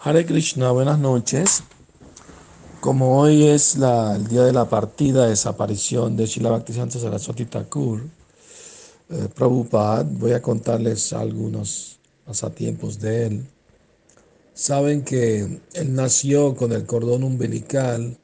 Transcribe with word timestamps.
Hare 0.00 0.24
Krishna, 0.24 0.70
buenas 0.70 1.00
noches. 1.00 1.64
Como 2.78 3.18
hoy 3.18 3.48
es 3.48 3.74
el 3.74 4.28
día 4.28 4.44
de 4.44 4.52
la 4.52 4.68
partida, 4.68 5.26
desaparición 5.26 6.16
de 6.16 6.28
Srila 6.28 6.50
Bhaktisiddhanta 6.50 7.00
Saraswati 7.00 7.46
Thakur, 7.46 8.02
eh, 9.10 9.28
Prabhupada, 9.34 10.04
voy 10.04 10.34
a 10.34 10.40
contarles 10.40 11.12
algunos 11.12 11.98
pasatiempos 12.24 13.00
de 13.00 13.26
él. 13.26 13.46
Saben 14.54 15.02
que 15.02 15.60
él 15.72 15.94
nació 15.96 16.54
con 16.54 16.70
el 16.70 16.86
cordón 16.86 17.24
umbilical 17.24 18.16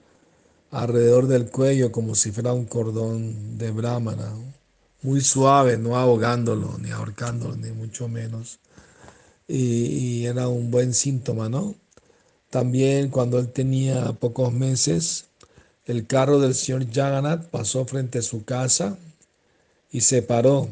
alrededor 0.70 1.26
del 1.26 1.50
cuello 1.50 1.90
como 1.90 2.14
si 2.14 2.30
fuera 2.30 2.52
un 2.52 2.66
cordón 2.66 3.58
de 3.58 3.72
brahmana, 3.72 4.32
muy 5.02 5.20
suave, 5.22 5.76
no 5.76 5.96
ahogándolo, 5.96 6.78
ni 6.78 6.92
ahorcándolo, 6.92 7.56
ni 7.56 7.72
mucho 7.72 8.06
menos. 8.06 8.60
Y, 9.48 10.24
era 10.26 10.48
un 10.48 10.70
buen 10.70 10.94
síntoma, 10.94 11.48
¿no? 11.48 11.74
También 12.50 13.10
cuando 13.10 13.38
él 13.38 13.48
tenía 13.52 14.12
pocos 14.14 14.52
meses, 14.52 15.26
el 15.86 16.06
carro 16.06 16.40
del 16.40 16.54
señor 16.54 16.86
Jagannath 16.92 17.46
pasó 17.50 17.84
frente 17.86 18.18
a 18.20 18.22
su 18.22 18.44
casa 18.44 18.98
y 19.92 20.00
se 20.02 20.22
paró. 20.22 20.68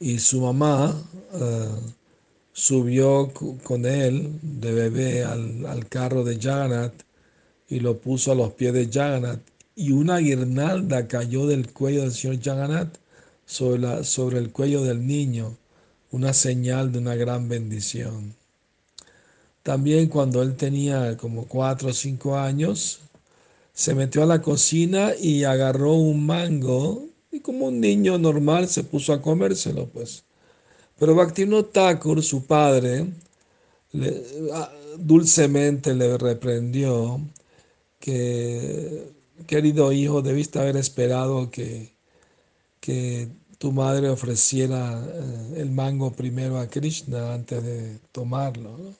Y 0.00 0.18
su 0.18 0.40
mamá 0.40 0.94
eh, 1.34 1.68
subió 2.52 3.32
con 3.64 3.86
él 3.86 4.38
de 4.42 4.72
bebé 4.72 5.24
al, 5.24 5.66
al 5.66 5.88
carro 5.88 6.24
de 6.24 6.38
Jagannath 6.40 6.94
y 7.68 7.80
lo 7.80 7.98
puso 8.00 8.32
a 8.32 8.34
los 8.36 8.52
pies 8.54 8.72
de 8.74 8.88
Jagannath. 8.90 9.40
Y 9.76 9.92
una 9.92 10.18
guirnalda 10.18 11.08
cayó 11.08 11.46
del 11.46 11.72
cuello 11.72 12.02
del 12.02 12.12
señor 12.12 12.42
Jagannath 12.42 12.98
sobre, 13.46 13.78
la- 13.80 14.04
sobre 14.04 14.38
el 14.38 14.52
cuello 14.52 14.82
del 14.84 15.06
niño, 15.06 15.56
una 16.10 16.32
señal 16.32 16.92
de 16.92 16.98
una 16.98 17.14
gran 17.14 17.48
bendición. 17.48 18.34
También 19.62 20.08
cuando 20.08 20.42
él 20.42 20.56
tenía 20.56 21.16
como 21.16 21.46
cuatro 21.46 21.90
o 21.90 21.92
cinco 21.92 22.36
años, 22.36 23.00
se 23.72 23.94
metió 23.94 24.22
a 24.22 24.26
la 24.26 24.42
cocina 24.42 25.12
y 25.20 25.44
agarró 25.44 25.94
un 25.94 26.26
mango 26.26 27.06
y 27.32 27.40
como 27.40 27.66
un 27.66 27.80
niño 27.80 28.18
normal 28.18 28.68
se 28.68 28.84
puso 28.84 29.12
a 29.12 29.22
comérselo, 29.22 29.86
pues. 29.88 30.24
Pero 30.98 31.14
Bhaktivinoda 31.14 31.70
Thakur, 31.70 32.22
su 32.22 32.44
padre, 32.44 33.06
dulcemente 34.98 35.94
le 35.94 36.18
reprendió 36.18 37.20
que, 37.98 39.12
querido 39.46 39.92
hijo, 39.92 40.22
debiste 40.22 40.58
haber 40.58 40.76
esperado 40.76 41.50
que, 41.50 41.92
que 42.80 43.28
tu 43.60 43.72
madre 43.72 44.08
ofreciera 44.08 45.04
eh, 45.06 45.60
el 45.60 45.70
mango 45.70 46.12
primero 46.12 46.58
a 46.58 46.66
Krishna 46.66 47.34
antes 47.34 47.62
de 47.62 47.98
tomarlo. 48.10 48.94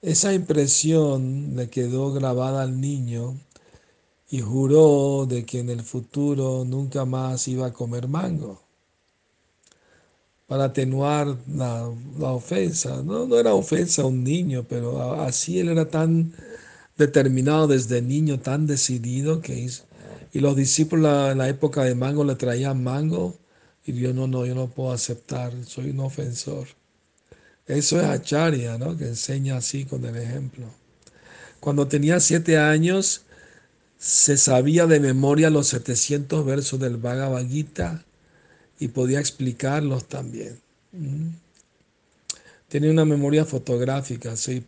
Esa 0.00 0.32
impresión 0.32 1.54
le 1.54 1.68
quedó 1.68 2.14
grabada 2.14 2.62
al 2.62 2.80
niño 2.80 3.36
y 4.30 4.40
juró 4.40 5.26
de 5.26 5.44
que 5.44 5.60
en 5.60 5.68
el 5.68 5.82
futuro 5.82 6.64
nunca 6.64 7.04
más 7.04 7.46
iba 7.46 7.66
a 7.66 7.72
comer 7.74 8.08
mango 8.08 8.62
para 10.46 10.64
atenuar 10.64 11.36
la, 11.46 11.86
ofensa. 12.20 13.02
No, 13.02 13.26
no 13.26 13.38
era 13.38 13.52
ofensa 13.52 14.00
a 14.02 14.06
un 14.06 14.24
niño, 14.24 14.64
pero 14.66 15.20
así 15.20 15.58
él 15.58 15.68
era 15.68 15.90
tan 15.90 16.32
determinado 16.96 17.66
desde 17.66 18.00
niño, 18.00 18.40
tan 18.40 18.66
decidido 18.66 19.42
que 19.42 19.58
hizo. 19.58 19.84
Y 20.32 20.40
los 20.40 20.56
discípulos 20.56 21.32
en 21.32 21.38
la 21.38 21.50
época 21.50 21.84
de 21.84 21.94
mango 21.94 22.24
le 22.24 22.36
traían 22.36 22.82
mango 22.82 23.41
y 23.84 23.92
dijo, 23.92 24.12
no, 24.12 24.26
no, 24.26 24.46
yo 24.46 24.54
no 24.54 24.68
puedo 24.68 24.92
aceptar, 24.92 25.52
soy 25.64 25.90
un 25.90 26.00
ofensor. 26.00 26.68
Eso 27.66 28.00
es 28.00 28.06
Acharya, 28.06 28.78
¿no? 28.78 28.96
Que 28.96 29.06
enseña 29.06 29.56
así 29.56 29.84
con 29.84 30.04
el 30.04 30.16
ejemplo. 30.16 30.66
Cuando 31.60 31.88
tenía 31.88 32.20
siete 32.20 32.58
años, 32.58 33.22
se 33.98 34.36
sabía 34.36 34.86
de 34.86 34.98
memoria 34.98 35.48
los 35.48 35.68
700 35.68 36.44
versos 36.44 36.80
del 36.80 36.96
Bhagavad 36.96 37.46
Gita 37.46 38.04
y 38.80 38.88
podía 38.88 39.20
explicarlos 39.20 40.06
también. 40.06 40.58
¿Mm? 40.92 41.28
Tenía 42.68 42.90
una 42.90 43.04
memoria 43.04 43.44
fotográfica, 43.44 44.34
sí, 44.36 44.64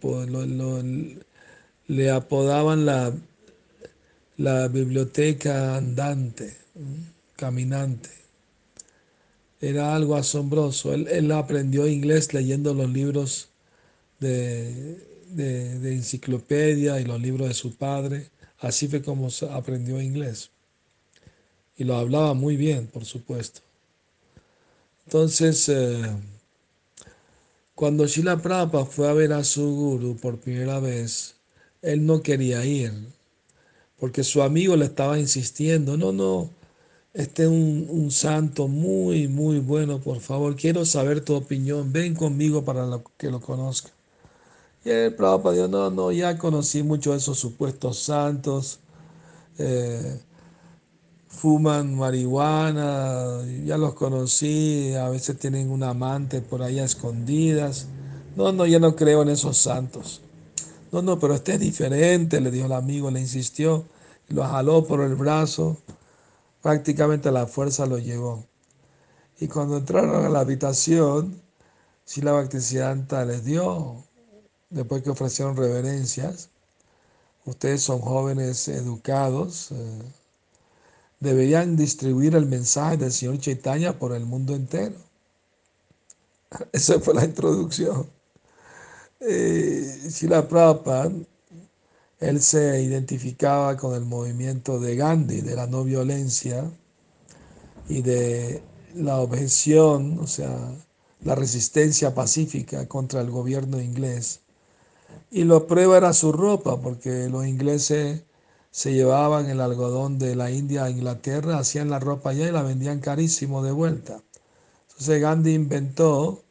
le 1.89 2.11
apodaban 2.11 2.87
la, 2.87 3.13
la 4.37 4.69
biblioteca 4.69 5.77
andante, 5.77 6.57
¿m? 6.77 7.13
caminante. 7.35 8.24
Era 9.61 9.95
algo 9.95 10.17
asombroso. 10.17 10.93
Él, 10.95 11.09
él 11.11 11.31
aprendió 11.33 11.87
inglés 11.89 12.33
leyendo 12.35 12.75
los 12.75 12.91
libros 12.91 13.49
de, 14.21 14.99
de- 15.31 15.79
enciclopedia 15.95 17.01
y 17.01 17.05
los 17.05 17.21
libros 17.21 17.49
de 17.49 17.55
su 17.55 17.75
padre. 17.77 18.29
Así 18.59 18.89
fue 18.89 19.03
como 19.03 19.29
aprendió 19.51 20.01
inglés. 20.01 20.51
Y 21.77 21.85
lo 21.85 21.95
hablaba 21.97 22.35
muy 22.35 22.57
bien, 22.57 22.89
por 22.89 23.05
supuesto. 23.05 23.61
Entonces, 25.07 25.69
eh, 25.69 26.03
cuando 27.75 28.07
Prabhupada 28.43 28.85
fue 28.85 29.09
a 29.09 29.13
ver 29.13 29.33
a 29.33 29.45
su 29.45 29.65
guru 29.75 30.17
por 30.17 30.39
primera 30.39 30.81
vez, 30.81 31.37
él 31.83 32.05
no 32.07 32.23
quería 32.23 32.65
ir, 32.65 32.93
porque 33.99 34.25
su 34.25 34.43
amigo 34.43 34.77
le 34.77 34.87
estaba 34.87 35.19
insistiendo, 35.19 35.97
no, 35.97 36.13
no, 36.13 36.51
este 37.15 37.45
es 37.45 37.49
un, 37.49 37.87
un 37.91 38.11
santo 38.11 38.69
muy, 38.69 39.29
muy 39.29 39.61
bueno, 39.61 40.01
por 40.01 40.21
favor, 40.21 40.57
quiero 40.57 40.85
saber 40.85 41.21
tu 41.25 41.35
opinión, 41.35 41.93
ven 41.93 42.15
conmigo 42.15 42.65
para 42.65 42.87
lo- 42.87 43.05
que 43.17 43.31
lo 43.31 43.41
conozca. 43.41 43.91
Y 44.85 44.91
el 44.91 45.15
Prabhupada 45.15 45.55
dijo, 45.57 45.69
no, 45.69 45.91
no, 45.91 46.13
ya 46.13 46.37
conocí 46.39 46.83
muchos 46.83 47.13
de 47.15 47.19
esos 47.19 47.39
supuestos 47.39 47.99
santos, 48.01 48.81
eh, 49.59 50.21
fuman 51.29 51.95
marihuana, 51.97 53.41
ya 53.65 53.77
los 53.77 53.95
conocí, 53.95 54.95
a 54.95 55.09
veces 55.09 55.39
tienen 55.39 55.71
un 55.71 55.83
amante 55.83 56.41
por 56.41 56.63
ahí 56.63 56.79
a 56.79 56.85
escondidas. 56.85 57.87
No, 58.37 58.53
no, 58.53 58.67
yo 58.67 58.81
no 58.81 58.95
creo 58.97 59.23
en 59.23 59.29
esos 59.31 59.57
santos. 59.57 60.21
No, 60.93 61.03
no, 61.03 61.19
pero 61.19 61.35
este 61.35 61.55
es 61.55 61.61
diferente, 61.61 62.41
le 62.41 62.51
dijo 62.51 62.67
el 62.67 62.73
amigo, 62.73 63.11
le 63.11 63.21
insistió, 63.21 63.85
lo 64.29 64.45
jaló 64.45 64.85
por 64.85 65.01
el 65.03 65.15
brazo, 65.17 65.79
prácticamente 66.65 67.31
la 67.31 67.47
fuerza 67.47 67.85
lo 67.85 67.99
llevó. 67.99 68.47
Y 69.39 69.49
cuando 69.49 69.77
entraron 69.77 70.25
a 70.25 70.31
la 70.31 70.41
habitación, 70.41 71.43
Sila 72.07 72.33
Bhaktisiddhanta 72.33 73.27
les 73.27 73.45
dio, 73.45 74.03
después 74.71 75.03
que 75.03 75.11
ofrecieron 75.11 75.59
reverencias, 75.59 76.49
ustedes 77.45 77.83
son 77.83 78.01
jóvenes 78.01 78.67
educados, 78.69 79.73
eh, 79.73 80.03
deberían 81.21 81.77
distribuir 81.77 82.35
el 82.35 82.47
mensaje 82.47 82.97
del 82.97 83.13
Señor 83.13 83.39
Chaitanya 83.41 83.99
por 83.99 84.15
el 84.15 84.25
mundo 84.25 84.55
entero. 84.55 84.97
Esa 86.73 86.99
fue 86.99 87.13
la 87.13 87.27
introducción. 87.27 88.09
Eh, 89.21 90.09
Srila 90.09 90.49
Prabhupada, 90.49 91.13
él 92.29 92.41
se 92.41 92.83
identificaba 92.83 93.77
con 93.77 93.95
el 93.95 94.05
movimiento 94.05 94.81
de 94.81 94.97
Gandhi, 94.97 95.41
de 95.43 95.57
la 95.57 95.67
no 95.67 95.85
violencia 95.85 96.71
y 97.89 98.03
de 98.03 98.63
la 98.95 99.19
objeción, 99.21 100.19
o 100.21 100.27
sea, 100.27 100.75
la 101.23 101.35
resistencia 101.35 102.15
pacífica 102.15 102.89
contra 102.89 103.21
el 103.21 103.31
gobierno 103.31 103.81
inglés. 103.81 104.41
Y 105.31 105.45
la 105.45 105.61
prueba 105.67 105.97
era 105.97 106.13
su 106.13 106.33
ropa, 106.33 106.81
porque 106.81 107.29
los 107.29 107.47
ingleses 107.47 108.23
se 108.71 108.93
llevaban 108.93 109.51
el 109.51 109.61
algodón 109.61 110.19
de 110.19 110.35
la 110.37 110.51
India 110.51 110.85
a 110.85 110.91
Inglaterra, 110.91 111.59
hacían 111.59 111.91
la 111.91 112.01
ropa 112.01 112.31
allá 112.31 112.49
y 112.49 112.53
la 112.53 112.63
vendían 112.63 113.01
carísimo 113.01 113.63
de 113.63 113.73
vuelta. 113.73 114.23
Entonces 114.89 115.21
Gandhi 115.21 115.55
inventó 115.55 116.43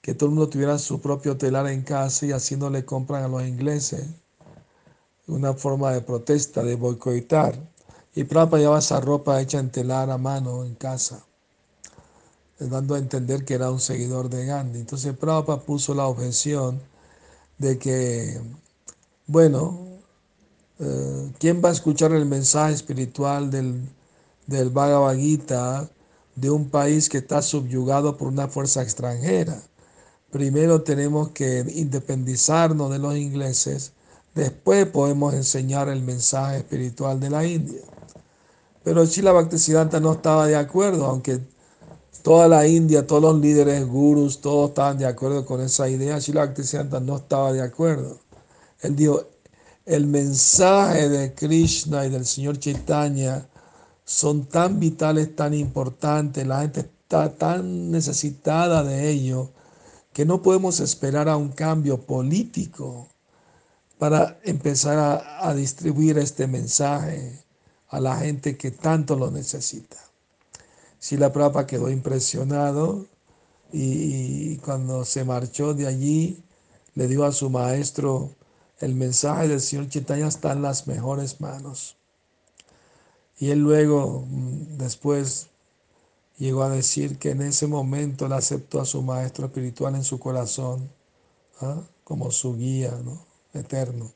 que 0.00 0.14
todo 0.14 0.30
el 0.30 0.34
mundo 0.36 0.48
tuviera 0.48 0.78
su 0.78 1.00
propio 1.00 1.36
telar 1.36 1.68
en 1.68 1.82
casa 1.82 2.26
y 2.26 2.32
así 2.32 2.56
no 2.56 2.70
le 2.70 2.84
compran 2.84 3.24
a 3.24 3.28
los 3.28 3.42
ingleses. 3.42 4.06
Una 5.28 5.54
forma 5.54 5.92
de 5.92 6.00
protesta, 6.00 6.62
de 6.62 6.74
boicotar. 6.74 7.58
Y 8.14 8.24
Prabhupada 8.24 8.60
llevaba 8.60 8.78
esa 8.80 9.00
ropa 9.00 9.40
hecha 9.40 9.58
en 9.60 9.70
telar 9.70 10.10
a 10.10 10.18
mano 10.18 10.64
en 10.64 10.74
casa, 10.74 11.24
dando 12.58 12.94
a 12.94 12.98
entender 12.98 13.44
que 13.44 13.54
era 13.54 13.70
un 13.70 13.80
seguidor 13.80 14.28
de 14.28 14.46
Gandhi. 14.46 14.80
Entonces 14.80 15.16
Prabhupada 15.16 15.60
puso 15.60 15.94
la 15.94 16.06
objeción 16.06 16.80
de 17.58 17.78
que, 17.78 18.40
bueno, 19.26 19.78
eh, 20.80 21.32
¿quién 21.38 21.62
va 21.64 21.70
a 21.70 21.72
escuchar 21.72 22.12
el 22.12 22.24
mensaje 22.24 22.74
espiritual 22.74 23.50
del, 23.50 23.88
del 24.46 24.70
Bhagavad 24.70 25.16
Gita 25.16 25.88
de 26.36 26.50
un 26.50 26.70
país 26.70 27.08
que 27.08 27.18
está 27.18 27.42
subyugado 27.42 28.16
por 28.16 28.28
una 28.28 28.48
fuerza 28.48 28.82
extranjera? 28.82 29.60
Primero 30.30 30.82
tenemos 30.82 31.30
que 31.30 31.64
independizarnos 31.74 32.90
de 32.90 32.98
los 32.98 33.16
ingleses, 33.16 33.92
después 34.34 34.86
podemos 34.86 35.34
enseñar 35.34 35.88
el 35.88 36.02
mensaje 36.02 36.58
espiritual 36.58 37.20
de 37.20 37.30
la 37.30 37.46
India. 37.46 37.80
Pero 38.84 39.04
Srila 39.06 39.32
Bhaktisiddhanta 39.32 40.00
no 40.00 40.12
estaba 40.12 40.46
de 40.46 40.56
acuerdo, 40.56 41.06
aunque 41.06 41.40
Toda 42.22 42.48
la 42.48 42.66
India, 42.66 43.06
todos 43.06 43.22
los 43.22 43.40
líderes 43.40 43.86
gurus, 43.86 44.40
todos 44.40 44.70
estaban 44.70 44.98
de 44.98 45.06
acuerdo 45.06 45.46
con 45.46 45.60
esa 45.60 45.88
idea. 45.88 46.20
Srila 46.20 46.46
Bhaktisiddhanta 46.46 47.00
no 47.00 47.16
estaba 47.16 47.52
de 47.52 47.62
acuerdo. 47.62 48.18
Él 48.80 48.96
dijo, 48.96 49.22
el 49.86 50.06
mensaje 50.06 51.08
de 51.08 51.32
Krishna 51.34 52.04
y 52.06 52.10
del 52.10 52.26
Señor 52.26 52.58
Chaitanya 52.58 53.48
son 54.04 54.46
tan 54.46 54.78
vitales, 54.80 55.34
tan 55.36 55.54
importantes, 55.54 56.46
la 56.46 56.60
gente 56.62 56.80
está 56.80 57.34
tan 57.34 57.90
necesitada 57.90 58.84
de 58.84 59.08
ello, 59.08 59.50
que 60.12 60.24
no 60.26 60.42
podemos 60.42 60.80
esperar 60.80 61.28
a 61.28 61.36
un 61.36 61.50
cambio 61.50 62.02
político 62.02 63.08
para 63.98 64.38
empezar 64.44 64.98
a, 65.40 65.54
distribuir 65.54 66.18
este 66.18 66.46
mensaje 66.46 67.44
a 67.88 68.00
la 68.00 68.16
gente 68.16 68.56
que 68.56 68.70
tanto 68.70 69.16
lo 69.16 69.30
necesita. 69.30 69.96
Si 70.98 71.16
la 71.16 71.32
Prabhupada 71.32 71.66
quedó 71.66 71.90
impresionado 71.90 73.06
y, 73.72 74.56
cuando 74.58 75.04
se 75.04 75.24
marchó 75.24 75.74
de 75.74 75.86
allí 75.86 76.42
le 76.94 77.08
dio 77.08 77.24
a 77.24 77.32
su 77.32 77.50
maestro 77.50 78.30
el 78.80 78.94
mensaje 78.94 79.48
del 79.48 79.60
Señor 79.60 79.88
Chaitanya 79.88 80.28
está 80.28 80.52
en 80.52 80.62
las 80.62 80.86
mejores 80.86 81.40
manos. 81.40 81.96
Y 83.38 83.50
él 83.50 83.60
luego, 83.60 84.24
mm, 84.28 84.78
después, 84.78 85.48
llegó 86.38 86.62
a 86.62 86.70
decir 86.70 87.18
que 87.18 87.30
en 87.30 87.42
ese 87.42 87.66
momento 87.66 88.26
él 88.26 88.32
aceptó 88.32 88.80
a 88.80 88.84
su 88.84 89.02
maestro 89.02 89.46
espiritual 89.46 89.96
en 89.96 90.04
su 90.04 90.18
corazón 90.20 90.88
¿ah? 91.60 91.82
como 92.04 92.30
su 92.30 92.56
guía 92.56 92.96
¿no? 93.04 93.27
Eterno. 93.54 94.10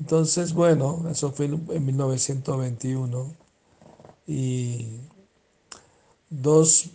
Entonces, 0.00 0.52
bueno, 0.52 1.04
eso 1.10 1.32
fue 1.32 1.46
en 1.46 1.86
1921 1.86 3.34
y 4.26 5.00
dos, 6.30 6.90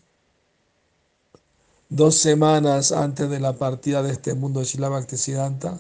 dos 1.90 2.16
semanas 2.16 2.92
antes 2.92 3.30
de 3.30 3.40
la 3.40 3.54
partida 3.54 4.02
de 4.04 4.12
este 4.12 4.36
mundo 4.36 4.62
de 4.62 4.66
Shila 4.66 4.90
Bhaktisiddhanta, 4.90 5.80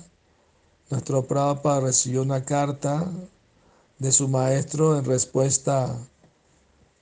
nuestro 0.89 1.25
Prabhupada 1.25 1.79
recibió 1.79 2.21
una 2.21 2.43
carta 2.43 3.09
de 3.99 4.11
su 4.11 4.27
maestro 4.27 4.97
en 4.97 5.05
respuesta 5.05 5.95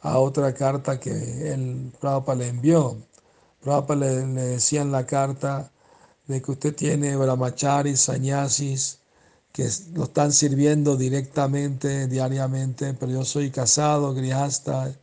a 0.02 0.20
otra 0.20 0.54
carta 0.54 1.00
que 1.00 1.52
el 1.54 1.92
Prabhupada 2.00 2.38
le 2.38 2.48
envió. 2.50 2.98
Prabhupada 3.62 4.00
le, 4.02 4.28
le 4.28 4.42
decía 4.42 4.82
en 4.82 4.92
la 4.92 5.06
carta 5.06 5.72
de 6.28 6.42
que 6.42 6.52
usted 6.52 6.76
tiene 6.76 7.16
brahmacharis, 7.16 8.02
sanyasis, 8.02 9.00
que 9.52 9.70
lo 9.94 10.06
están 10.06 10.32
sirviendo 10.32 10.96
directamente, 10.96 12.08
diariamente, 12.08 12.94
pero 12.94 13.12
yo 13.12 13.26
soy 13.26 13.52
casado, 13.52 14.14
grihasta, 14.14 14.96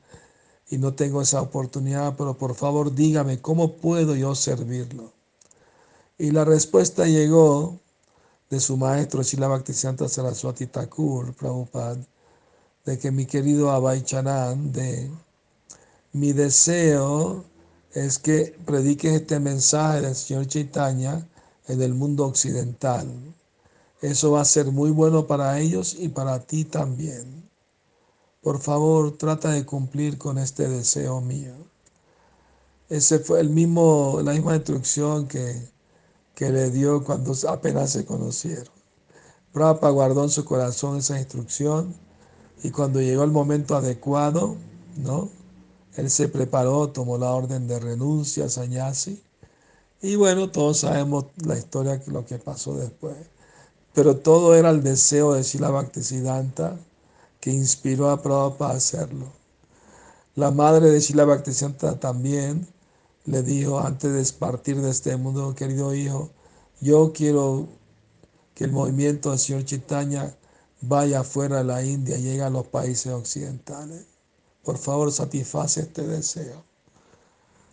y 0.70 0.79
no 0.79 0.94
tengo 0.94 1.23
esa 1.23 1.41
oportunidad, 1.41 2.15
pero 2.17 2.37
por 2.37 2.55
favor 2.55 2.94
dígame, 2.94 3.41
¿cómo 3.41 3.76
puedo 3.76 4.15
yo 4.15 4.35
servirlo? 4.35 5.12
Y 6.19 6.31
la 6.31 6.44
respuesta 6.44 7.06
llegó 7.06 7.79
de 8.50 8.61
su 8.61 8.76
maestro 8.76 9.23
Shila 9.23 9.49
Bhaktisiddhanta 9.49 10.09
Saraswati 10.09 10.67
Thakur, 10.67 11.35
Prabhupada, 11.35 11.99
de 12.85 12.99
que 12.99 13.11
mi 13.11 13.26
querido 13.26 13.70
Abhay 13.70 14.03
Chanan, 14.03 14.73
de 14.73 15.11
mi 16.12 16.32
deseo 16.32 17.44
es 17.93 18.19
que 18.19 18.56
prediques 18.67 19.12
este 19.12 19.40
mensaje 19.40 20.02
del 20.02 20.14
Señor 20.14 20.46
Chaitanya 20.46 21.26
en 21.67 21.82
el 21.82 21.94
mundo 21.94 22.26
occidental. 22.26 23.08
Eso 24.00 24.32
va 24.32 24.43
a 24.43 24.44
ser 24.44 24.67
muy 24.67 24.90
bueno 24.90 25.26
para 25.26 25.58
ellos 25.58 25.96
y 25.99 26.08
para 26.08 26.40
ti 26.40 26.64
también. 26.64 27.49
Por 28.43 28.61
favor, 28.61 29.17
trata 29.17 29.50
de 29.50 29.67
cumplir 29.67 30.19
con 30.19 30.38
este 30.38 30.69
deseo 30.69 31.20
mío. 31.20 31.55
Ese 32.88 33.19
fue 33.19 33.40
el 33.40 33.50
mismo, 33.50 34.20
la 34.23 34.32
misma 34.32 34.56
instrucción 34.56 35.26
que, 35.26 35.69
que 36.34 36.50
le 36.50 36.70
dio 36.70 37.05
cuando 37.05 37.34
apenas 37.49 37.91
se 37.91 38.05
conocieron. 38.05 38.73
Prabhupada 39.52 39.93
guardó 39.93 40.25
en 40.25 40.31
su 40.31 40.44
corazón 40.44 40.99
esa 40.99 41.19
instrucción 41.19 41.94
y 42.62 42.70
cuando 42.70 43.00
llegó 43.00 43.25
el 43.25 43.31
momento 43.31 43.76
adecuado, 43.76 44.56
¿no? 44.96 45.29
Él 45.98 46.10
se 46.10 46.28
preparó, 46.28 46.90
tomó 46.90 47.18
la 47.18 47.32
orden 47.32 47.66
de 47.66 47.80
renuncia 47.80 48.44
a 48.44 48.48
Sanyasi 48.48 49.20
y 50.00 50.14
bueno, 50.14 50.48
todos 50.48 50.78
sabemos 50.78 51.26
la 51.44 51.58
historia, 51.58 52.00
lo 52.06 52.24
que 52.24 52.38
pasó 52.38 52.76
después. 52.76 53.16
Pero 53.94 54.16
todo 54.18 54.54
era 54.54 54.70
el 54.70 54.84
deseo 54.84 55.34
de 55.34 55.42
Sila 55.42 55.70
Bhaktisiddhanta 55.70 56.76
que 57.40 57.50
inspiró 57.50 58.10
a 58.10 58.22
Prabhupada 58.22 58.74
a 58.74 58.76
hacerlo. 58.76 59.26
La 60.36 60.52
madre 60.52 60.88
de 60.90 61.00
Sila 61.00 61.24
Bhaktisiddhanta 61.24 61.98
también 61.98 62.68
le 63.24 63.42
dijo 63.42 63.80
antes 63.80 64.12
de 64.12 64.38
partir 64.38 64.80
de 64.80 64.90
este 64.90 65.16
mundo, 65.16 65.56
querido 65.56 65.96
hijo, 65.96 66.30
yo 66.80 67.12
quiero 67.12 67.66
que 68.54 68.64
el 68.64 68.70
movimiento 68.70 69.30
del 69.30 69.40
Señor 69.40 69.64
Chaitanya 69.64 70.36
vaya 70.80 71.24
fuera 71.24 71.58
de 71.58 71.64
la 71.64 71.82
India, 71.82 72.18
llegue 72.18 72.42
a 72.42 72.50
los 72.50 72.68
países 72.68 73.12
occidentales. 73.12 74.18
Por 74.69 74.76
favor, 74.76 75.11
satisface 75.11 75.81
este 75.81 76.06
deseo. 76.06 76.62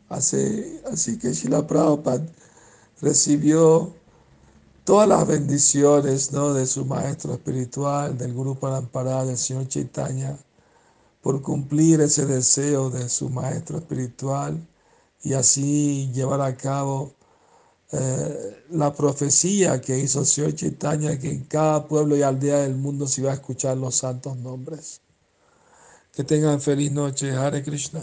Así, 0.08 0.80
que 1.20 1.34
Sila 1.34 1.68
Prabhupada 1.68 2.26
recibió 3.02 3.94
todas 4.86 5.06
las 5.10 5.28
bendiciones 5.28 6.32
¿no? 6.32 6.54
de 6.54 6.66
su 6.66 6.86
maestro 6.86 7.34
espiritual, 7.34 8.18
del 8.18 8.34
Grupo 8.34 8.62
Parampara, 8.62 9.26
del 9.26 9.38
Señor 9.38 9.68
Chaitanya, 9.68 10.40
por 11.22 11.42
cumplir 11.42 12.00
ese 12.00 12.26
deseo 12.26 12.90
de 12.90 13.10
su 13.10 13.30
maestro 13.30 13.80
espiritual 13.80 14.66
y 15.22 15.34
así 15.34 16.10
llevar 16.14 16.40
a 16.40 16.56
cabo 16.56 17.12
eh, 17.92 18.64
la 18.70 18.94
profecía 18.94 19.82
que 19.82 20.00
hizo 20.00 20.22
el 20.22 20.28
Señor 20.28 20.56
Chaitanya, 20.56 21.20
que 21.20 21.30
en 21.30 21.44
cada 21.44 21.90
pueblo 21.90 22.16
y 22.16 22.22
aldea 22.22 22.60
del 22.60 22.76
mundo 22.76 23.06
se 23.06 23.20
iba 23.20 23.32
a 23.32 23.34
escuchar 23.34 23.76
los 23.76 23.96
santos 23.96 24.38
nombres. 24.38 25.02
Que 26.16 26.24
tengan 26.24 26.62
feliz 26.62 26.92
noche, 26.92 27.34
Hare 27.36 27.62
Krishna. 27.62 28.02